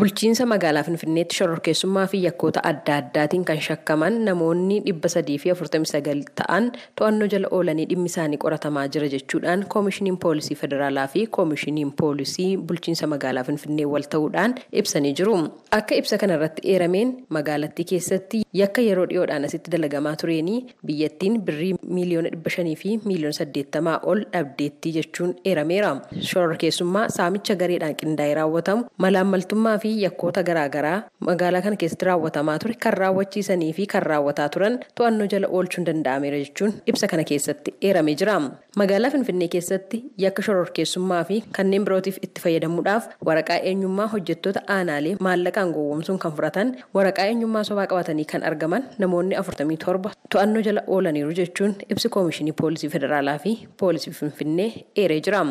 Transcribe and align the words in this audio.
Bulchiinsa 0.00 0.46
magaalaa 0.46 0.82
Finfinneetti 0.86 1.36
shororkeessummaa 1.36 2.06
fi 2.10 2.18
yakkoota 2.24 2.60
adda 2.68 2.94
addaatiin 3.00 3.44
kan 3.44 3.58
shakkaman 3.66 4.14
namoonni 4.24 4.76
dhibba 4.86 5.08
sadii 5.14 5.38
fi 5.42 5.50
afurtamii 5.54 5.88
sagal 5.90 6.20
ta'an 6.40 6.68
to'annoo 7.00 7.26
jala 7.34 7.48
oolanii 7.56 7.86
dhimmi 7.90 8.08
isaanii 8.12 8.38
qoratamaa 8.44 8.84
jira 8.94 9.08
jechuudhaan 9.14 9.64
koomishiniin 9.74 10.16
poolisii 10.24 10.56
federaalaa 10.60 11.06
fi 11.14 11.24
koomishiniin 11.38 11.90
poolisii 12.02 12.46
bulchiinsa 12.68 13.06
magaalaa 13.14 13.44
Finfinnee 13.48 13.86
wal 13.94 14.06
ta'uudhaan 14.14 14.54
ibsanii 14.82 15.12
jiru. 15.20 15.34
Akka 15.80 15.94
ibsa 16.02 16.18
kanarratti 16.22 16.62
eerameen 16.74 17.12
magaalattii 17.38 17.84
keessatti 17.92 18.42
yakka 18.62 18.86
yeroo 18.86 19.06
dhiyoodhaan 19.12 19.44
asitti 19.50 19.70
dalagamaa 19.76 20.14
tureenii 20.22 20.58
biyyattiin 20.86 21.40
birrii 21.50 21.74
miiliyoona 21.98 22.32
dhibba 22.36 22.50
shanii 22.56 22.76
fi 22.84 22.96
miiliyoona 23.04 23.38
saddeettamaa 23.42 23.98
ol 24.14 24.24
dhabdeettii 24.32 24.94
jechuun 24.96 25.36
eerameera. 25.44 25.92
Shororkeessummaa 26.30 27.06
saamicha 27.18 27.54
gareedhaan 27.66 27.96
qindaa'ee 28.04 28.34
raawwatamu 28.42 28.84
malaammaltummaa 29.06 29.76
fi 29.78 29.89
yakkoota 30.04 30.42
garaagaraa 30.48 30.98
magaalaa 31.28 31.62
kana 31.66 31.76
keessatti 31.82 32.04
raawwatamaa 32.08 32.58
ture 32.64 32.74
kan 32.84 32.92
raawwachiisanii 33.02 33.72
fi 33.78 33.86
kan 33.94 34.02
raawwataa 34.10 34.48
turan 34.56 34.78
to'annoo 35.00 35.26
jala 35.34 35.48
oolchuun 35.58 35.86
danda'ameera 35.88 36.38
jechuun 36.44 36.72
ibsa 36.92 37.08
kana 37.12 37.24
keessatti 37.30 37.74
eeramee 37.88 38.14
jira. 38.22 38.36
Magaalaa 38.82 39.10
Finfinnee 39.14 39.48
keessatti 39.54 40.02
yakka 40.24 40.42
shororkeessummaa 40.48 41.24
fi 41.30 41.40
kanneen 41.56 41.84
birootiif 41.88 42.18
itti 42.28 42.40
fayyadamuudhaaf 42.44 43.08
waraqaa 43.30 43.58
eenyummaa 43.72 44.06
hojjettoota 44.14 44.62
aanaalee 44.76 45.16
maallaqaan 45.28 45.72
gowwoomsuun 45.78 46.18
kan 46.26 46.32
fudhatan 46.38 46.76
waraqaa 46.98 47.26
eenyummaa 47.32 47.64
sobaa 47.70 47.86
qabatanii 47.94 48.24
kan 48.34 48.42
argaman 48.52 48.84
namoonni 49.04 49.36
afurtamii 49.42 49.76
torba 49.86 50.14
to'annoo 50.34 50.62
jala 50.68 50.82
oolaniiru 50.86 51.32
jechuun 51.42 51.74
ibsi 51.96 52.08
koomishinii 52.18 52.52
poolisii 52.62 52.90
federaalaa 52.96 53.38
fi 53.44 53.58
poolisii 53.82 54.12
Finfinnee 54.20 54.70
eeree 54.96 55.20
jira. 55.28 55.44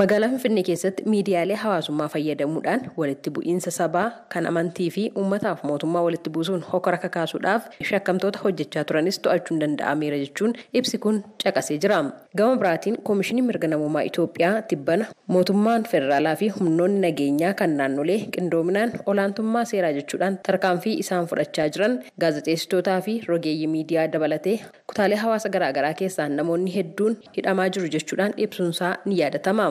Magaalaa 0.00 0.28
Finfinnee 0.30 0.62
keessatti 0.66 1.02
miidiyaalee 1.12 1.56
hawaasummaa 1.60 2.06
fayyadamuudhaan 2.08 2.82
walitti 3.00 3.30
bu'iinsa 3.36 3.70
sabaa 3.76 4.04
kan 4.34 4.46
amantii 4.50 4.86
fi 4.96 5.02
uummataaf 5.22 5.64
mootummaa 5.70 6.02
walitti 6.06 6.30
buusuun 6.36 6.62
hokora 6.72 6.98
kakaasuudhaaf 7.04 7.66
shakkamtoota 7.88 8.38
hojjechaa 8.44 8.84
turanis 8.90 9.18
to'achuun 9.24 9.60
danda'ameera 9.62 10.20
jechuun 10.22 10.54
ibsi 10.80 10.98
kun 11.06 11.18
caqasee 11.44 11.78
jira. 11.84 11.98
Gama 12.36 12.56
biraatiin 12.62 12.96
koomishiniin 13.02 13.44
mirga 13.50 13.68
namummaa 13.72 14.02
Itoophiyaa 14.10 14.62
tibbana 14.72 15.04
mootummaan 15.26 15.84
federaalaa 15.92 16.36
fi 16.44 16.48
humnoonni 16.60 17.00
nageenyaa 17.06 17.52
kan 17.62 17.76
naannolee 17.82 18.18
qindoominaan 18.38 18.92
olaantummaa 19.06 19.64
seeraa 19.72 19.92
jechuudhaan 19.98 20.38
tarkaanfii 20.50 20.96
isaan 21.04 21.26
fudhachaa 21.32 21.68
jiran 21.76 21.98
gaazexeessitootaa 22.20 23.00
fi 23.08 23.20
rogeeyyii 23.28 23.66
miidiyaa 23.76 24.08
dabalatee 24.12 24.56
kutaalee 24.86 25.20
hawaasa 25.26 25.48
garaagaraa 25.58 25.94
keessaan 26.02 26.36
namoonni 26.42 26.74
hedduun 26.78 27.18
hidhamaa 27.36 27.68
jiru 27.68 27.88
jechuudhaan 27.98 28.34
ibsuunsaa 28.36 28.96
ni 29.04 29.20
yaadatama. 29.22 29.70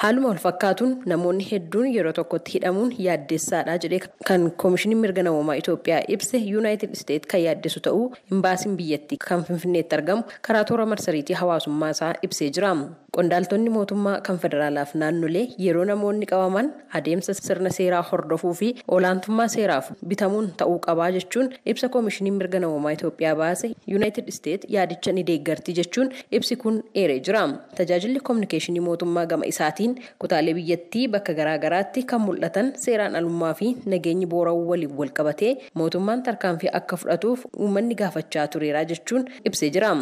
Haaluma 0.00 0.28
wal 0.30 0.38
fakkaatuun 0.42 0.92
namoonni 1.12 1.44
hedduun 1.50 1.88
yeroo 1.94 2.12
tokkotti 2.18 2.52
hidhamuun 2.54 2.92
yaaddeessaadha 3.06 3.74
jedhee 3.84 3.98
kan 4.28 4.46
koomishiniin 4.62 5.00
mirga 5.02 5.22
namummaa 5.26 5.56
Itoophiyaa 5.62 5.98
ibse 6.16 6.38
yuunaayitid 6.52 6.94
isteet 6.98 7.26
kan 7.32 7.42
yaaddeessu 7.46 7.80
ta'uu 7.86 8.06
imbaasiin 8.36 8.76
biyyattii 8.78 9.18
kan 9.28 9.44
finfinneetti 9.48 9.94
argamu 9.98 10.22
karaa 10.48 10.64
toora 10.70 10.86
marsariitii 10.92 11.36
hawaasummaa 11.42 11.90
isaa 11.96 12.14
ibsee 12.28 12.48
jira. 12.58 12.72
Qondaaltonni 13.16 13.70
mootummaa 13.74 14.20
kan 14.26 14.38
federaalaaf 14.42 14.94
naannolee 15.02 15.44
yeroo 15.64 15.84
namoonni 15.84 16.26
qabaman 16.32 16.66
adeemsa 16.98 17.34
sirna 17.34 17.70
seeraa 17.78 18.02
hordofuu 18.12 18.52
fi 18.60 18.68
olaantummaa 18.96 19.48
seeraaf 19.56 19.90
bitamuun 20.12 20.48
ta'uu 20.62 20.78
qabaa 20.86 21.10
jechuun 21.18 21.48
ibsa 21.74 21.88
koomishiniin 21.96 22.36
mirga 22.38 22.60
namummaa 22.66 22.92
Itoophiyaa 22.98 23.34
baase 23.42 23.72
yuunaayitid 23.92 24.28
isteet 24.34 24.66
yaadicha 24.76 25.12
ni 25.18 25.26
deeggarti 25.32 25.76
jechuun 25.80 26.12
ibsi 26.40 26.56
kun 26.64 26.80
eeree 27.04 27.20
jira. 27.28 27.44
Tajaajilli 27.76 28.20
koominikeeshinii 28.30 28.80
mootummaa 28.88 29.26
gama 29.34 29.46
isaatiin 29.52 29.89
kutaalee 30.24 30.54
biyyattii 30.58 31.06
bakka 31.14 31.34
garaagaraatti 31.40 32.02
kan 32.12 32.20
mul'atan 32.26 32.72
seeraan 32.84 33.16
alummaa 33.20 33.52
fi 33.60 33.68
nageenyi 33.94 34.26
boorawuu 34.32 34.68
waliin 34.72 34.96
wal 35.02 35.12
qabatee 35.20 35.52
mootummaan 35.82 36.22
tarkaanfii 36.30 36.72
akka 36.80 36.96
fudhatuuf 37.04 37.46
uummanni 37.58 37.94
gaafachaa 38.02 38.46
tureera 38.54 38.84
jechuun 38.94 39.24
ibsee 39.44 39.70
jira. 39.76 39.92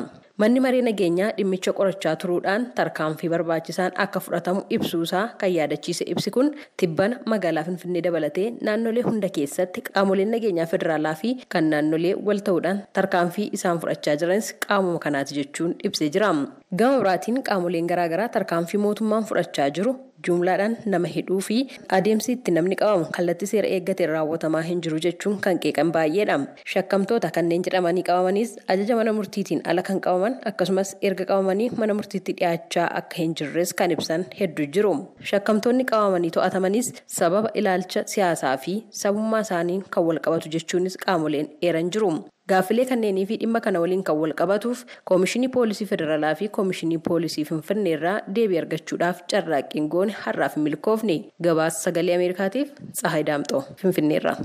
Manni 0.43 0.61
maree 0.65 0.83
nageenyaa 0.87 1.29
dhimmicha 1.37 1.73
qorachaa 1.79 2.13
turuudhaan 2.23 2.67
tarkaanfii 2.79 3.29
barbaachisaan 3.33 3.93
akka 4.05 4.21
fudhatamu 4.25 4.61
ibsuusaa 4.77 5.23
kan 5.41 5.51
yaadachiise 5.55 6.05
ibsi 6.13 6.31
kun 6.37 6.53
tibbana 6.83 7.17
magaalaa 7.33 7.65
Finfinnee 7.69 8.03
dabalatee 8.07 8.47
naannolee 8.69 9.03
hunda 9.09 9.29
keessatti 9.39 9.83
qaamoleen 9.89 10.31
nageenyaa 10.35 10.67
federaalaa 10.75 11.15
fi 11.23 11.33
kan 11.55 11.71
naannolee 11.73 12.15
wal 12.29 12.39
ta'uudhaan 12.49 12.79
tarkaanfii 12.99 13.49
isaan 13.59 13.81
fudhachaa 13.83 14.17
jiranis 14.23 14.53
qaamuma 14.69 14.99
kanaati 15.07 15.35
jechuun 15.41 15.75
ibsee 15.91 16.11
jira. 16.19 16.31
Gama 16.77 16.99
biraatiin 17.01 17.43
qaamoleen 17.49 17.87
garaagaraa 17.91 18.29
tarkaanfii 18.33 18.79
mootummaan 18.81 19.25
fudhachaa 19.29 19.69
jiru 19.77 19.93
jumlaadhaan 20.27 20.75
nama 20.95 21.09
hidhuu 21.15 21.39
fi 21.47 21.57
adeemsi 21.99 22.33
itti 22.37 22.53
namni 22.57 22.77
qabamu 22.83 23.07
kallattii 23.17 23.49
seera 23.53 23.71
eeggateen 23.77 24.11
raawwatamaa 24.17 24.61
hin 24.67 24.83
jiru 24.87 24.99
jechuun 25.07 25.39
kan 25.47 25.61
qeeqan 25.65 25.93
baay'eedha. 25.97 26.37
Shakkamtoota 26.75 27.31
kanneen 27.39 27.65
jedhamanii 27.69 28.05
qabamanis 28.11 28.53
ajaja 28.77 28.97
mana 29.01 29.13
murtiitiin 29.21 29.63
ala 29.73 29.83
kan 29.89 30.01
qabaman 30.09 30.37
akkasumas 30.53 30.93
erga 31.11 31.25
qabamanii 31.33 31.71
mana 31.83 31.97
murtiitti 32.01 32.37
dhiyaachaa 32.41 32.89
akka 33.03 33.17
hin 33.25 33.35
jirres 33.43 33.73
kan 33.83 33.97
ibsan 33.99 34.27
hedduu 34.41 34.67
jiru. 34.79 34.95
Shakkamtoonni 35.33 35.89
qabamanii 35.93 36.35
to'atamanis 36.39 36.93
sababa 37.19 37.55
ilaalcha 37.63 38.05
siyaasaa 38.17 38.57
fi 38.67 38.77
sabummaa 39.05 39.41
isaanii 39.49 39.81
kan 39.97 40.05
wal 40.11 40.21
qabatu 40.29 40.53
jechuunis 40.59 41.01
qaamoleen 41.07 41.49
eeran 41.71 41.91
jiru. 41.97 42.13
Gaaffilee 42.51 42.85
kanneenii 42.91 43.25
fi 43.31 43.37
dhimma 43.41 43.61
kana 43.65 43.81
waliin 43.83 44.03
kan 44.09 44.17
wal 44.21 44.33
qabatuuf 44.41 44.83
koomishinii 45.11 45.49
poolisii 45.57 45.87
federaalaa 45.93 46.35
fi 46.41 46.49
koomishinii 46.59 46.99
poolisii 47.09 47.45
finfinnee 47.51 47.93
irraa 47.99 48.15
deebii 48.39 48.61
argachuudhaaf 48.63 49.23
carraaqqiin 49.33 49.89
goone 49.97 50.15
har'aaf 50.23 50.57
milkoofne 50.69 51.19
gabaasa 51.49 51.85
sagalee 51.89 52.15
ameerikaatiif 52.21 52.73
tsahayi 52.93 53.27
daamxoo 53.33 53.63
finfinneerra. 53.83 54.37